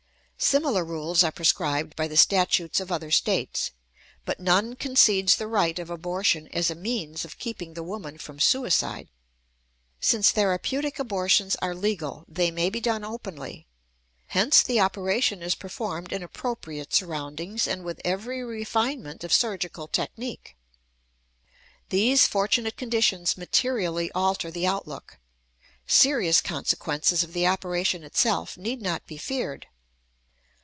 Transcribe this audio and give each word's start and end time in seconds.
Similar 0.43 0.83
rules 0.83 1.23
are 1.23 1.31
prescribed 1.31 1.95
by 1.95 2.07
the 2.07 2.17
statutes 2.17 2.79
of 2.79 2.91
other 2.91 3.11
States, 3.11 3.69
but 4.25 4.39
none 4.39 4.75
concedes 4.75 5.35
the 5.35 5.45
right 5.45 5.77
of 5.77 5.91
abortion 5.91 6.47
as 6.51 6.71
a 6.71 6.75
means 6.75 7.23
of 7.23 7.37
keeping 7.37 7.75
the 7.75 7.83
woman 7.83 8.17
from 8.17 8.39
suicide. 8.39 9.07
Since 9.99 10.31
therapeutic 10.31 10.97
abortions 10.97 11.55
are 11.57 11.75
legal, 11.75 12.25
they 12.27 12.49
may 12.49 12.71
be 12.71 12.81
done 12.81 13.03
openly; 13.03 13.67
hence 14.29 14.63
the 14.63 14.79
operation 14.79 15.43
is 15.43 15.53
performed 15.53 16.11
in 16.11 16.23
appropriate 16.23 16.91
surroundings 16.91 17.67
and 17.67 17.83
with 17.83 18.01
every 18.03 18.43
refinement 18.43 19.23
of 19.23 19.31
surgical 19.31 19.87
technique. 19.87 20.57
These 21.89 22.25
fortunate 22.25 22.77
conditions 22.77 23.37
materially 23.37 24.11
alter 24.13 24.49
the 24.49 24.65
outlook; 24.65 25.19
serious 25.85 26.41
consequences 26.41 27.23
of 27.23 27.33
the 27.33 27.45
operation 27.45 28.03
itself 28.03 28.57
need 28.57 28.81
not 28.81 29.05
be 29.05 29.17
feared. 29.17 29.67